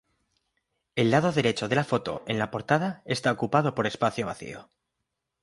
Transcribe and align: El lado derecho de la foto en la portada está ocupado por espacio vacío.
El 0.95 1.11
lado 1.11 1.31
derecho 1.31 1.67
de 1.69 1.75
la 1.75 1.83
foto 1.83 2.23
en 2.25 2.39
la 2.39 2.49
portada 2.49 3.03
está 3.05 3.31
ocupado 3.31 3.75
por 3.75 3.85
espacio 3.85 4.25
vacío. 4.25 4.67